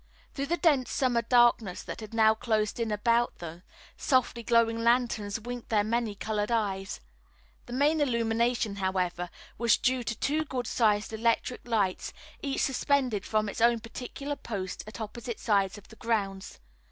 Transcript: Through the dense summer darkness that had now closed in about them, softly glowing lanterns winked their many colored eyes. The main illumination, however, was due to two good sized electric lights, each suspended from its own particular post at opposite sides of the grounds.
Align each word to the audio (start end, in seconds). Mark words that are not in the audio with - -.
Through 0.33 0.47
the 0.47 0.57
dense 0.57 0.89
summer 0.91 1.21
darkness 1.21 1.83
that 1.83 1.99
had 1.99 2.11
now 2.11 2.33
closed 2.33 2.79
in 2.79 2.91
about 2.91 3.37
them, 3.37 3.61
softly 3.97 4.41
glowing 4.41 4.79
lanterns 4.83 5.39
winked 5.39 5.69
their 5.69 5.83
many 5.83 6.15
colored 6.15 6.49
eyes. 6.51 7.01
The 7.67 7.73
main 7.73 8.01
illumination, 8.01 8.77
however, 8.77 9.29
was 9.59 9.77
due 9.77 10.01
to 10.01 10.15
two 10.17 10.43
good 10.45 10.65
sized 10.65 11.13
electric 11.13 11.67
lights, 11.67 12.13
each 12.41 12.61
suspended 12.61 13.27
from 13.27 13.47
its 13.47 13.61
own 13.61 13.79
particular 13.79 14.35
post 14.35 14.83
at 14.87 14.99
opposite 14.99 15.39
sides 15.39 15.77
of 15.77 15.89
the 15.89 15.95
grounds. 15.97 16.59